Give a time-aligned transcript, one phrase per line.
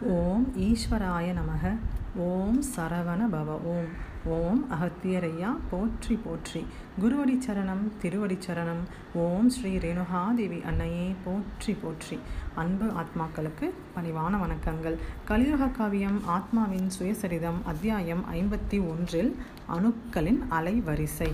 [0.00, 1.76] ஓம் ஈஸ்வராய நமக.
[2.16, 3.46] ஓம் சரவண பவ.
[3.46, 3.88] ஓம்.
[4.24, 5.56] ஓம் அகத்தியரையா.
[5.70, 6.66] போற்றி போற்றி.
[7.00, 8.82] குருவடி சரணம் திருவடி சரணம்
[9.14, 11.14] ஓம் ஸ்ரீ ரேணுகாதேவி அன்னையே.
[11.24, 12.18] போற்றி போற்றி.
[12.54, 14.96] அன்பு ஆத்மாக்களுக்கு பணிவான வணக்கங்கள்.
[15.24, 19.36] கலியுக காவியம் ஆத்மாவின் சுயசரிதம் அத்தியாயம் ஐம்பத்தி ஒன்றில்
[19.68, 21.32] அணுக்களின் அலைவரிசை.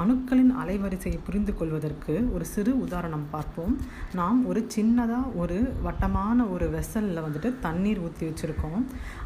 [0.00, 3.74] அணுக்களின் அலைவரிசையை புரிந்து கொள்வதற்கு ஒரு சிறு உதாரணம் பார்ப்போம்.
[4.20, 8.82] நாம் ஒரு சின்னதாக ஒரு வட்டமான ஒரு வெசலில் வந்துட்டு தண்ணீர் ஊற்றி வச்சுருக்கோம்.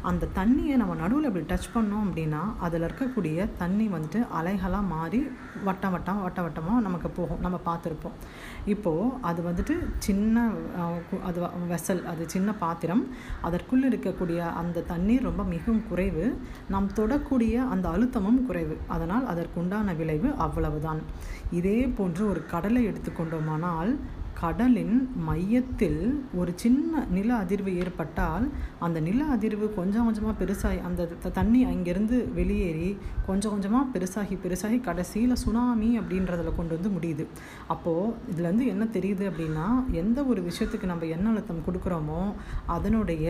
[0.09, 5.21] அந்த தண்ணியை நம்ம நடுவில் இப்படி டச் பண்ணோம் அப்படின்னா அதில் இருக்கக்கூடிய தண்ணி வந்துட்டு அலைகளாக மாறி
[5.67, 7.41] வட்டம் வட்டம் வட்ட வட்டமாக நமக்கு போகும்.
[7.45, 8.17] நம்ம பார்த்துருப்போம்.
[8.73, 9.75] இப்போது அது வந்துட்டு
[10.07, 10.45] சின்ன
[11.29, 11.39] அது
[11.73, 13.03] வெசல் அது சின்ன பாத்திரம்.
[13.47, 16.25] அதற்குள் இருக்கக்கூடிய அந்த தண்ணீர் ரொம்ப மிகவும் குறைவு.
[16.73, 18.77] நாம் தொடக்கூடிய அந்த அழுத்தமும் குறைவு.
[18.95, 21.01] அதனால் அதற்குண்டான விளைவு அவ்வளவுதான்.
[21.51, 23.97] இதே போன்று ஒரு கடலை எடுத்துக்கொண்டோமானால்
[24.33, 26.01] கடலின் மையத்தில்
[26.33, 32.33] ஒரு சின்ன நில அதிர்வு ஏற்பட்டால் அந்த நில அதிர்வு கொஞ்சம் கொஞ்சமாக பெருசாகி அந்த த- தண்ணி அங்கேருந்து
[32.33, 37.25] வெளியேறி கொஞ்சம் கொஞ்சமாக பெருசாகி பெருசாகி கடைசியில் சுனாமி அப்படின்றதில் கொண்டு வந்து முடியுது.
[37.67, 42.33] அப்போது இதுலேருந்து என்ன தெரியுது அப்படின்னா எந்த ஒரு விஷயத்துக்கு நம்ம எண்ண அழுத்தம் கொடுக்குறோமோ
[42.65, 43.27] அதனுடைய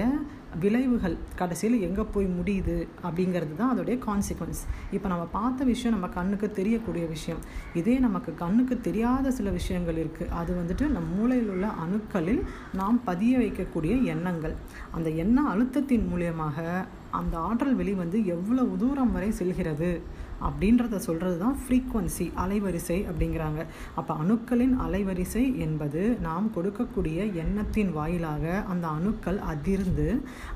[0.56, 4.62] விளைவுகள் கடைசியில் எங்கே போய் முடியுது அப்படிங்கிறது தான் அதோடைய கான்சிக்வன்ஸ்
[4.92, 7.42] இப்போ நம்ம பார்த்த விஷயம் நம்ம கண்ணுக்கு தெரியக்கூடிய விஷயம்.
[7.74, 12.42] இதே நமக்கு கண்ணுக்கு தெரியாத சில விஷயங்கள் இருக்குது அது வந்துட்டு நம் மூளையில் உள்ள அணுக்களில்
[12.74, 14.56] நாம் பதிய வைக்கக்கூடிய எண்ணங்கள்.
[14.92, 20.02] அந்த எண்ண அழுத்தத்தின் மூலியமாக அந்த ஆற்றல் வெளி வந்து எவ்வளவு தூரம் வரை செல்கிறது?
[20.48, 23.62] அப்படின்றத சொல்கிறது தான் ஃப்ரீக்குவன்சி அலைவரிசை அப்படிங்கிறாங்க.
[24.00, 30.08] அப்போ அணுக்களின் அலைவரிசை என்பது நாம் கொடுக்கக்கூடிய எண்ணத்தின் வாயிலாக அந்த அணுக்கள் அதிர்ந்து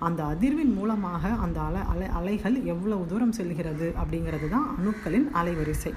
[0.08, 5.94] அந்த அதிர்வின் மூலமாக அந்த அலை அலை அலைகள் எவ்வளவு தூரம் செல்கிறது அப்படிங்கிறது தான் அணுக்களின் அலைவரிசை.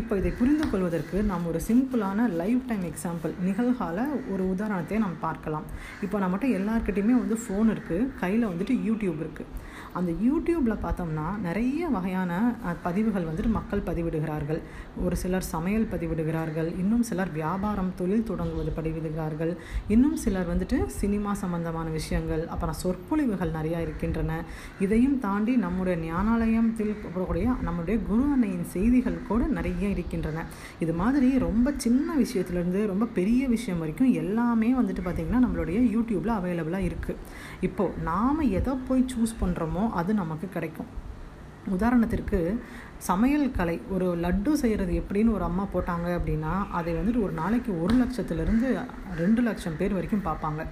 [0.00, 3.98] இப்போ இதை புரிந்து கொள்வதற்கு நாம் ஒரு சிம்பிளான லைஃப் டைம் எக்ஸாம்பிள் நிகழ்கால
[4.32, 5.66] ஒரு உதாரணத்தை நாம் பார்க்கலாம்.
[6.06, 9.52] இப்போ நம்மகிட்ட எல்லாருக்கிட்டையுமே வந்து ஃபோன் இருக்குது கையில் வந்துட்டு யூடியூப் இருக்குது
[9.98, 12.32] அந்த யூடியூப்பில் பார்த்தோம்னா நிறைய வகையான
[12.86, 14.60] பதிவுகள் வந்துட்டு மக்கள் பதிவிடுகிறார்கள்.
[15.04, 16.70] ஒரு சிலர் சமையல் பதிவிடுகிறார்கள்.
[16.82, 19.52] இன்னும் சிலர் வியாபாரம் தொழில் தொடங்குவது பதிவிடுகிறார்கள்.
[19.94, 24.40] இன்னும் சிலர் வந்துட்டு சினிமா சம்பந்தமான விஷயங்கள் அப்புறம் சொற்பொழிவுகள் நிறையா இருக்கின்றன.
[24.86, 30.44] இதையும் தாண்டி நம்முடைய ஞானாலயத்தில் கூடிய நம்முடைய குரு அன்னையின் செய்திகள் கூட நிறைய இருக்கின்றன.
[30.84, 36.88] இது மாதிரி ரொம்ப சின்ன விஷயத்துலேருந்து ரொம்ப பெரிய விஷயம் வரைக்கும் எல்லாமே வந்துட்டு பார்த்திங்கன்னா நம்மளுடைய யூடியூப்பில் அவைலபிளாக
[36.90, 37.20] இருக்குது
[37.68, 40.90] இப்போது நாம் எதை போய் சூஸ் பண்ணுறோமோ அது நமக்கு கிடைக்கும்.
[41.76, 42.38] உதாரணத்திற்கு
[43.08, 47.94] சமையல் கலை ஒரு லட்டு செய்கிறது எப்படின்னு ஒரு அம்மா போட்டாங்க அப்படின்னா அதை வந்துட்டு ஒரு நாளைக்கு ஒரு
[48.02, 48.68] லட்சத்துலேருந்து
[49.22, 50.62] ரெண்டு லட்சம் பேர் வரைக்கும் பார்ப்பாங்க.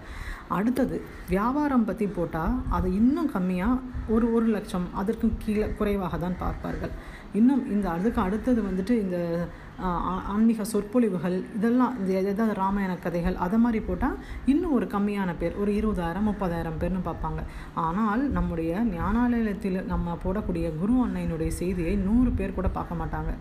[0.57, 0.97] அடுத்தது
[1.33, 3.83] வியாபாரம் பற்றி போட்டால் அதை இன்னும் கம்மியாக
[4.15, 6.95] ஒரு ஒரு லட்சம் அதற்கும் கீழே குறைவாக தான் பார்ப்பார்கள்.
[7.39, 9.19] இன்னும் இந்த அதுக்கு அடுத்தது வந்துட்டு இந்த
[10.33, 14.19] ஆன்மீக சொற்பொழிவுகள் இதெல்லாம் இந்த எதாவது ராமாயண கதைகள் அதை மாதிரி போட்டால்
[14.53, 17.41] இன்னும் ஒரு கம்மியான பேர் ஒரு இருபதாயிரம் முப்பதாயிரம் பேர்னு பார்ப்பாங்க.
[17.87, 23.33] ஆனால் நம்முடைய ஞானாலயத்தில் நம்ம போடக்கூடிய குரு அன்னையினுடைய செய்தியை நூறு பேர் கூட பார்க்க மாட்டாங்க.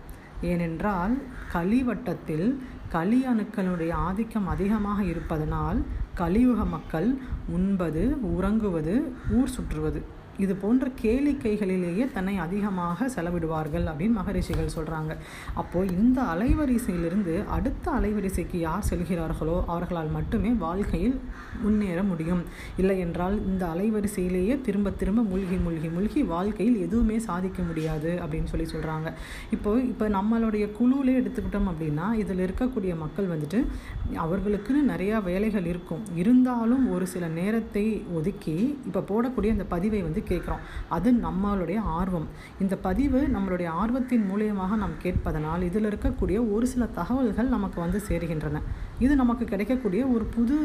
[0.50, 1.12] ஏனென்றால்
[1.52, 2.48] கலிவட்டத்தில்
[2.94, 5.78] களி அணுக்களுடைய ஆதிக்கம் அதிகமாக இருப்பதனால்
[6.20, 7.08] கலியுக மக்கள்
[7.56, 8.02] உண்பது
[8.34, 8.94] உறங்குவது
[9.38, 10.02] ஊர் சுற்றுவது.
[10.38, 15.16] இது போன்ற கேளிக்கைகளிலேயே தன்னை அதிகமாக செலவிடுவார்கள் அப்படின்னு மகரிஷிகள் சொல்கிறாங்க
[15.54, 21.20] அப்போது இந்த அலைவரிசையிலிருந்து அடுத்த அலைவரிசைக்கு யார் செல்கிறார்களோ அவர்களால் மட்டுமே வாழ்க்கையில்
[21.62, 22.42] முன்னேற முடியும்.
[22.76, 28.66] இல்லை என்றால் இந்த அலைவரிசையிலேயே திரும்ப திரும்ப மூழ்கி மூழ்கி மூழ்கி வாழ்க்கையில் எதுவுமே சாதிக்க முடியாது அப்படின்னு சொல்லி
[28.72, 29.12] சொல்கிறாங்க
[29.50, 33.66] இப்போ இப்போ நம்மளுடைய குழுவிலே எடுத்துக்கிட்டோம் அப்படின்னா இதில் இருக்கக்கூடிய மக்கள் வந்துட்டு
[34.14, 36.02] அவர்களுக்குன்னு நிறையா வேலைகள் இருக்கும்.
[36.14, 40.62] இருந்தாலும் ஒரு சில நேரத்தை ஒதுக்கி இப்போ போடக்கூடிய அந்த பதிவை வந்து கேட்குறோம்.
[40.88, 42.28] அது நம்மளுடைய ஆர்வம்.
[42.60, 48.60] இந்த பதிவு நம்மளுடைய ஆர்வத்தின் மூலியமாக நாம் கேட்பதனால் இதில் இருக்கக்கூடிய ஒரு சில தகவல்கள் நமக்கு வந்து சேருகின்றன.
[48.98, 50.56] இது நமக்கு கிடைக்கக்கூடிய ஒரு புது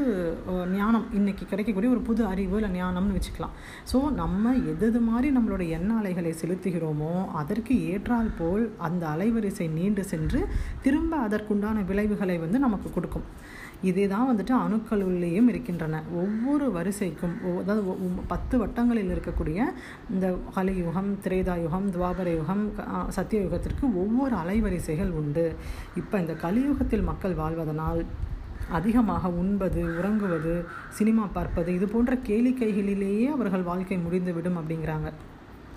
[0.76, 1.06] ஞானம்.
[1.14, 3.56] இன்னைக்கு கிடைக்கக்கூடிய ஒரு புது அறிவு இல்லை ஞானம்னு வச்சுக்கலாம்.
[3.94, 10.04] ஸோ நம்ம எது எது மாதிரி நம்மளுடைய எண்ண அலைகளை செலுத்துகிறோமோ அதற்கு ஏற்றால் போல் அந்த அலைவரிசை நீண்டு
[10.04, 10.48] சென்று
[10.82, 13.28] திரும்ப அதற்குண்டான விளைவுகளை வந்து நமக்கு கொடுக்கும்.
[13.82, 16.04] இதே தான் வந்துட்டு அணுக்களுள்ளேயும் இருக்கின்றன.
[16.14, 17.96] ஒவ்வொரு வரிசைக்கும் ஒ- அதாவது
[18.28, 19.64] பத்து வட்டங்களில் இருக்கக்கூடிய
[20.10, 22.72] இந்த கலியுகம் திரேதாயுகம் துவாபர யுகம்
[23.16, 25.56] சத்தியயுகத்திற்கு ஒவ்வொரு அலைவரிசைகள் உண்டு.
[25.96, 28.06] இப்போ இந்த கலியுகத்தில் மக்கள் வாழ்வதனால்
[28.72, 30.54] அதிகமாக உண்பது உறங்குவது
[30.90, 35.10] சினிமா பார்ப்பது இது போன்ற கேளிக்கைகளிலேயே அவர்கள் வாழ்க்கை முடிந்துவிடும் அப்படிங்கிறாங்க.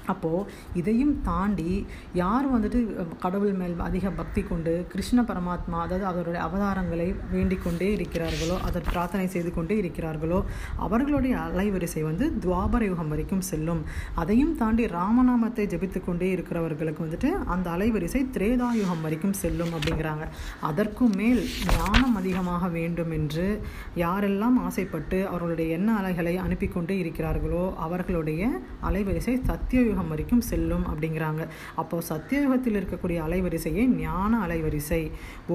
[0.06, 2.80] அப்போது இதையும் தாண்டி யார் வந்துட்டு
[3.18, 9.26] கடவுள் மேல் அதிக பக்தி கொண்டு கிருஷ்ண பரமாத்மா அதாவது அவருடைய அவதாரங்களை வேண்டிக் கொண்டே இருக்கிறார்களோ அதை பிரார்த்தனை
[9.26, 10.44] செய்து கொண்டே இருக்கிறார்களோ
[10.76, 13.82] அவர்களுடைய அலைவரிசை வந்து துவாபர யுகம் வரைக்கும் செல்லும்.
[14.14, 20.24] அதையும் தாண்டி ராமநாமத்தை ஜபித்து கொண்டே இருக்கிறவர்களுக்கு வந்துட்டு அந்த அலைவரிசை திரேதாயுகம் வரைக்கும் செல்லும் அப்படிங்கிறாங்க.
[20.60, 21.42] அதற்கும் மேல்
[21.76, 23.60] ஞானம் அதிகமாக வேண்டும் என்று
[23.96, 28.42] யாரெல்லாம் ஆசைப்பட்டு அவர்களுடைய எண்ண அலைகளை அனுப்பி கொண்டே இருக்கிறார்களோ அவர்களுடைய
[28.82, 31.42] அலைவரிசை சத்திய சத்தியயுகம் வரைக்கும் செல்லும் அப்படிங்கிறாங்க.
[31.80, 35.02] அப்போது சத்தியயுகத்தில் இருக்கக்கூடிய அலைவரிசையே ஞான அலைவரிசை.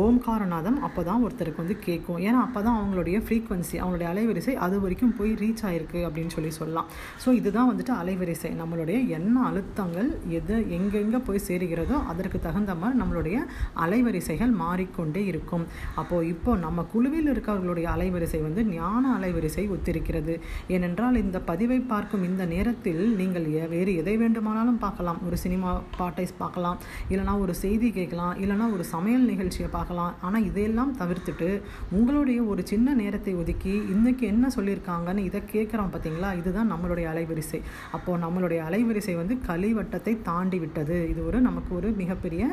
[0.01, 5.13] ஓம்காரநாதம் அப்போ தான் ஒருத்தருக்கு வந்து கேட்கும் ஏன்னா அப்போ தான் அவங்களுடைய ஃப்ரீக்வன்சி அவங்களுடைய அலைவரிசை அது வரைக்கும்
[5.19, 6.87] போய் ரீச் ஆயிருக்கு அப்படின்னு சொல்லி சொல்லலாம்.
[7.23, 8.51] ஸோ இதுதான் வந்துட்டு அலைவரிசை.
[8.61, 10.09] நம்மளுடைய எண்ண அழுத்தங்கள்
[10.39, 13.37] எது எங்கெங்கே போய் சேருகிறதோ அதற்கு தகுந்த மாதிரி நம்மளுடைய
[13.85, 15.65] அலைவரிசைகள் மாறிக்கொண்டே இருக்கும்.
[16.03, 20.35] அப்போது இப்போ நம்ம குழுவில் இருக்கிறவர்களுடைய அலைவரிசை வந்து ஞான அலைவரிசை ஒத்திருக்கிறது.
[20.75, 23.45] ஏனென்றால் இந்த பதிவை பார்க்கும் இந்த நேரத்தில் நீங்கள்
[23.75, 25.19] வேறு எதை வேண்டுமானாலும் பார்க்கலாம்.
[25.27, 26.77] ஒரு சினிமா பாட்டை பார்க்கலாம்.
[27.11, 28.33] இல்லைனா ஒரு செய்தி கேட்கலாம்.
[28.43, 30.13] இல்லைனா ஒரு சமையல் நிகழ்ச்சியை பார்க்கலாம்.
[30.25, 31.49] ஆனால் இதையெல்லாம் தவிர்த்துட்டு
[31.97, 36.29] உங்களுடைய ஒரு சின்ன நேரத்தை ஒதுக்கி இன்றைக்கி என்ன சொல்லியிருக்காங்கன்னு இதை கேட்குறோம் பார்த்தீங்களா?
[36.39, 37.59] இதுதான் நம்மளுடைய அலைவரிசை.
[37.95, 40.97] அப்போது நம்மளுடைய அலைவரிசை வந்து கலிவட்டத்தை தாண்டி விட்டது.
[41.11, 42.43] இது ஒரு நமக்கு ஒரு மிகப்பெரிய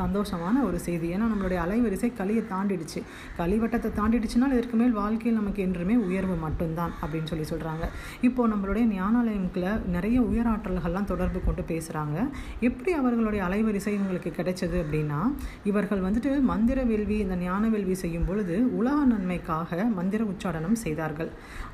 [0.00, 1.06] சந்தோஷமான ஒரு செய்தி.
[1.14, 3.02] ஏன்னா நம்மளுடைய அலைவரிசை களியை தாண்டிடுச்சு.
[3.40, 7.86] கலிவட்டத்தை தாண்டிடுச்சுன்னா இதற்கு மேல் வாழ்க்கையில் நமக்கு என்றுமே உயர்வு மட்டும்தான் அப்படின்னு சொல்லி சொல்கிறாங்க
[8.28, 12.18] இப்போது நம்மளுடைய ஞானாலயம்குள்ள நிறைய உயராற்றல்கள்லாம் தொடர்பு கொண்டு பேசுகிறாங்க
[12.68, 15.20] எப்படி அவர்களுடைய அலைவரிசை இவங்களுக்கு கிடைச்சது அப்படின்னா
[15.70, 21.30] இவர்கள் வந்துட்டு மந்திர வேள்வி இந்த ஞான வேள்வி செய்யும் பொழுது உலக நன்மைக்காக மந்திர உச்சாடனம் செய்தார்கள்.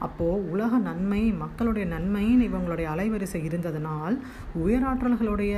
[0.06, 4.16] அப்போது உலக நன்மை மக்களுடைய நன்மைன்னு இவங்களுடைய அலைவரிசை இருந்ததனால்
[4.64, 5.54] உயராற்றல்களுடைய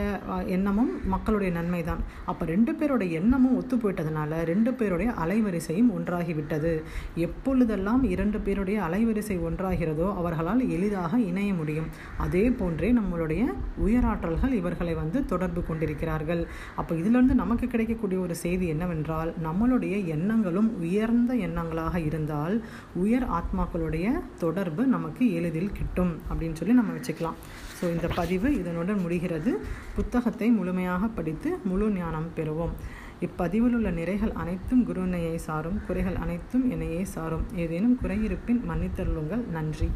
[0.57, 6.73] எண்ணமும் மக்களுடைய நன்மை தான் அப்போ ரெண்டு பேருடைய எண்ணமும் ஒத்து போயிட்டதுனால ரெண்டு பேருடைய அலைவரிசையும் ஒன்றாகிவிட்டது.
[7.27, 11.89] எப்பொழுதெல்லாம் இரண்டு பேருடைய அலைவரிசை ஒன்றாகிறதோ அவர்களால் எளிதாக இணைய முடியும்.
[12.27, 13.43] அதே போன்றே நம்மளுடைய
[13.87, 16.43] உயராற்றல்கள் இவர்களை வந்து தொடர்பு கொண்டிருக்கிறார்கள்.
[16.81, 22.57] அப்போ இதிலிருந்து நமக்கு கிடைக்கக்கூடிய ஒரு செய்தி என்னவென்றால் நம்மளுடைய எண்ணங்களும் உயர்ந்த எண்ணங்களாக இருந்தால்
[23.05, 24.07] உயர் ஆத்மாக்களுடைய
[24.45, 27.39] தொடர்பு நமக்கு எளிதில் கிட்டும் அப்படின்னு சொல்லி நம்ம வச்சுக்கலாம்.
[27.81, 29.53] ஸோ இந்த பதிவு இதனுடன் முடிகிறது.
[29.99, 32.75] புத்தகத்தை முழுமையாக படித்து முழு ஞானம் பெறுவோம்.
[33.27, 37.45] இப்பதிவில் உள்ள நிறைகள் அனைத்தும் குருனையை சாரும் குறைகள் அனைத்தும் என்னையே சாரும்.
[37.63, 39.43] ஏதேனும் குறையிருப்பின் மன்னித்தருளுங்கள்.
[39.57, 39.89] நன்றி.